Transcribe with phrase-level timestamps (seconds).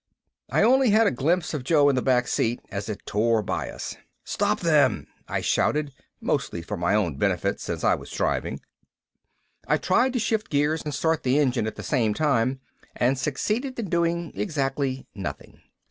[0.49, 3.69] I only had a glimpse of Joe in the back seat as it tore by
[3.69, 3.97] us.
[4.23, 8.61] "Stop them!" I shouted, mostly for my own benefit since I was driving.
[9.67, 12.59] I tried to shift gears and start the engine at the same time,
[12.95, 15.61] and succeeded in doing exactly nothing.